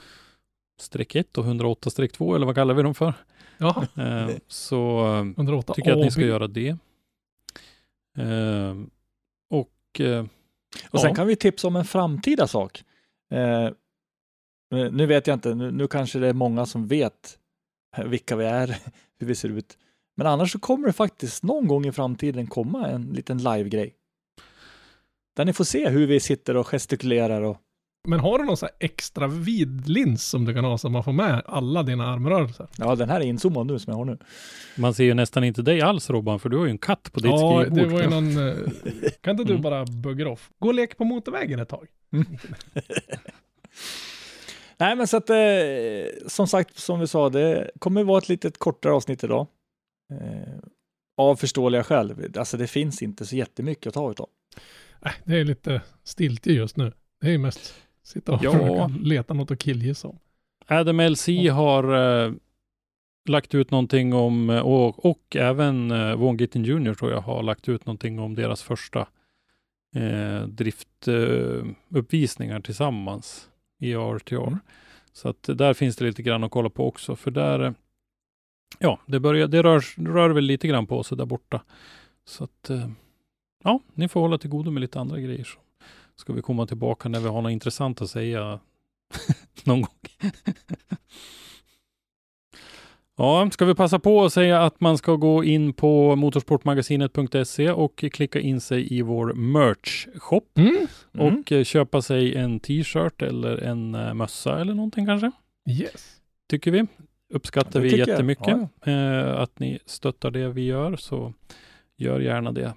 [1.15, 3.15] 1 och 108-2 eller vad kallar vi dem för?
[3.59, 6.69] Ja, Eh, så eh, 108 tycker jag att ni ska göra det.
[8.19, 8.75] Eh,
[9.51, 10.25] och eh,
[10.91, 11.15] Och sen ja.
[11.15, 12.85] kan vi tipsa om en framtida sak.
[13.33, 13.71] Eh,
[14.71, 17.39] nu vet jag inte, nu, nu kanske det är många som vet
[18.05, 18.79] vilka vi är,
[19.19, 19.79] hur vi ser ut.
[20.17, 23.95] Men annars så kommer det faktiskt någon gång i framtiden komma en liten live-grej.
[25.37, 27.59] Där ni får se hur vi sitter och gestikulerar och
[28.09, 31.05] Men har du någon sån här extra vid lins som du kan ha så man
[31.05, 32.67] får med alla dina armrörelser?
[32.79, 34.19] ja, den här är inzoomad nu som jag har nu.
[34.77, 37.21] man ser ju nästan inte dig alls Robban, för du har ju en katt på
[37.21, 37.79] ditt Ja, skrivbord.
[37.79, 38.49] det var ju någon...
[38.49, 38.55] eh,
[39.21, 39.63] Kan inte du Mm.
[39.63, 40.51] bara bugga off?
[40.59, 41.87] Gå och lek på motorvägen ett tag.
[44.79, 45.37] Nej, men så att eh,
[46.27, 49.47] som sagt, som vi sa, det kommer vara ett litet kortare avsnitt idag.
[50.13, 50.59] Eh,
[51.17, 52.31] av förståeliga skäl.
[52.39, 54.29] Alltså det finns inte så jättemycket att ta utav.
[55.01, 56.93] Nej, det är lite stiltje just nu.
[57.21, 58.53] Det är mest sitta och Ja.
[58.53, 60.19] försöka leta något att killgissa om.
[60.67, 61.85] Adam LC har
[62.25, 62.33] eh,
[63.29, 67.43] lagt ut någonting om, eh, och, och även eh, Von Gittin Jr tror jag har
[67.43, 69.01] lagt ut någonting om deras första
[69.95, 73.49] eh, driftuppvisningar uppvisningar tillsammans
[73.81, 74.47] i RTR.
[74.47, 74.59] Mm.
[75.13, 77.73] Så att där finns det lite grann att kolla på också, för där, eh,
[78.79, 81.63] ja, det börjar, det rör, rör väl lite grann på sig där borta.
[82.25, 82.71] Så att,
[83.65, 85.45] ja, ni får hålla till godo med lite andra grejer.
[85.45, 85.59] Så
[86.23, 88.61] ska vi komma tillbaka när vi har något intressant att säga
[89.65, 89.97] någon gång.
[93.17, 97.97] Ja, ska vi passa på att säga att man ska gå in på motorsportmagasinet.se och
[98.13, 100.87] klicka in sig i vår merch-shop Mm.
[101.15, 101.45] Mm.
[101.61, 105.31] och köpa sig en t-shirt eller en eh, mössa eller någonting kanske.
[105.71, 106.17] Yes.
[106.51, 106.87] Tycker vi.
[107.35, 111.33] Uppskattar vi jättemycket Ja, eh, att ni stöttar det vi gör, så
[111.97, 112.73] gör gärna det.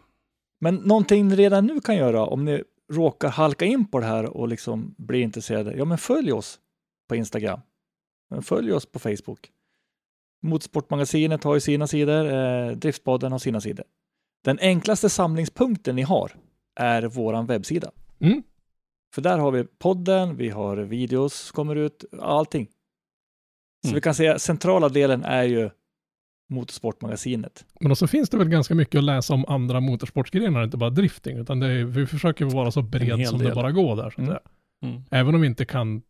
[0.60, 4.26] Men någonting ni redan nu kan göra om ni råkar halka in på det här
[4.38, 5.76] och liksom blir intresserade.
[5.78, 6.60] Ja, men följ oss
[7.10, 7.60] på Instagram.
[8.30, 9.52] Men Följ oss på Facebook.
[10.42, 13.86] Motorsportmagasinet har ju sina sidor, eh, Driftpodden har sina sidor.
[14.44, 16.32] Den enklaste samlingspunkten ni har
[16.76, 17.92] är våran webbsida.
[18.20, 18.44] Mm.
[19.14, 22.66] För där har vi podden, vi har videos som kommer ut, allting.
[23.82, 23.96] Så Mm.
[23.96, 25.70] vi kan säga centrala delen är ju
[26.50, 27.66] Motorsportmagasinet.
[27.80, 31.38] Men också finns det väl ganska mycket att läsa om andra motorsportsgrenar, inte bara drifting,
[31.38, 33.48] utan det är, vi försöker vara så bred som del.
[33.48, 34.10] det bara går där.
[34.10, 34.38] Så Mm.
[34.84, 35.04] Mm.
[35.12, 36.02] Även om vi inte kan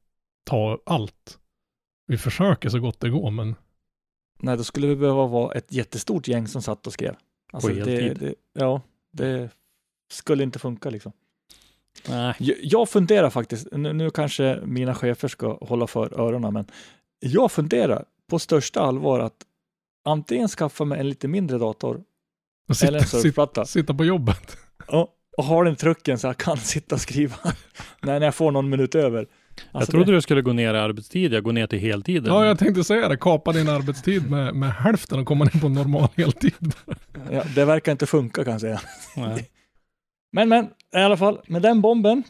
[0.43, 1.39] ta allt.
[2.07, 3.55] Vi försöker så gott det går, men
[4.39, 7.15] Nej, då skulle vi behöva vara ett jättestort gäng som satt och skrev.
[7.53, 8.17] Alltså, det, heltid.
[8.19, 9.49] det, ja, det
[10.11, 11.11] skulle inte funka liksom.
[12.09, 12.35] Nej.
[12.39, 16.65] Jag, jag funderar faktiskt, nu, nu kanske mina chefer ska hålla för öronen, men
[17.19, 19.45] jag funderar på största allvar att
[20.05, 22.03] antingen skaffa mig en lite mindre dator
[22.69, 24.57] att eller sitta, en surfplatta sitta, sitta på jobbet.
[24.87, 27.35] och, och ha den trucken så jag kan sitta och skriva
[28.01, 29.17] när jag får någon minut över.
[29.19, 29.27] jag
[29.71, 32.27] Alltså, trodde det, du skulle gå ner i arbetstid, jag går ner till heltid.
[32.27, 33.17] Ja, jag tänkte säga det.
[33.17, 36.73] Kapa din arbetstid med, med hälften och komma ner på normal heltid.
[37.31, 38.81] ja, det verkar inte funka kan jag säga.
[39.17, 39.49] Nej.
[40.31, 40.65] Men, men
[40.95, 42.23] i alla fall, med den bomben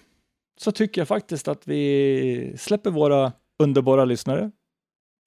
[0.58, 3.32] så tycker jag faktiskt att vi släpper våra
[3.64, 4.52] underbara lyssnare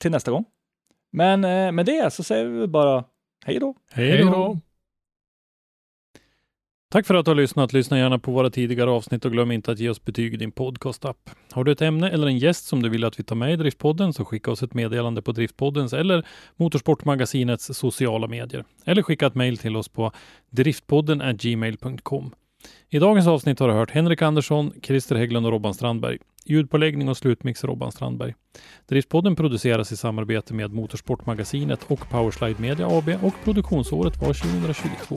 [0.01, 0.45] till nästa gång.
[1.11, 3.05] Men eh, med det så säger vi bara
[3.47, 3.75] hej då.
[3.93, 4.59] Hej då!
[6.91, 7.73] Tack för att du har lyssnat.
[7.73, 10.53] Lyssna gärna på våra tidigare avsnitt och glöm inte att ge oss betyg i din
[10.53, 11.31] podcast-app.
[11.53, 13.57] Har du ett ämne eller en gäst som du vill att vi tar med i
[13.57, 18.65] Driftpodden så skicka oss ett meddelande på Driftpoddens eller Motorsportmagasinets sociala medier.
[18.85, 20.13] Eller skicka ett mejl till oss på
[20.51, 22.35] driftpodden gmail.com.
[22.89, 26.19] I dagens avsnitt har du hört Henrik Andersson, Christer Hägglund och Robban Strandberg.
[26.49, 28.35] Ljudpåläggning och slutmix Robban Strandberg.
[28.89, 35.17] Driftpodden produceras i samarbete med Motorsportmagasinet och Powerslide Media AB och produktionsåret var 2022.